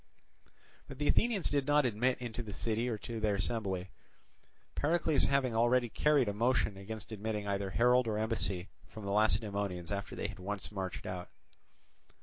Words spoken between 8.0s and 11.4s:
or embassy from the Lacedaemonians after they had once marched out.